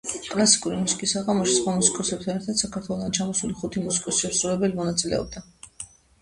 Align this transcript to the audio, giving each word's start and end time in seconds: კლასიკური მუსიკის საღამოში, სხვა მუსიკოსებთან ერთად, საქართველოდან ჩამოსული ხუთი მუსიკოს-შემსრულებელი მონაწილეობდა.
კლასიკური 0.27 0.77
მუსიკის 0.77 1.11
საღამოში, 1.15 1.53
სხვა 1.57 1.75
მუსიკოსებთან 1.75 2.39
ერთად, 2.41 2.57
საქართველოდან 2.63 3.13
ჩამოსული 3.19 3.59
ხუთი 3.61 3.85
მუსიკოს-შემსრულებელი 3.85 4.75
მონაწილეობდა. 4.81 5.47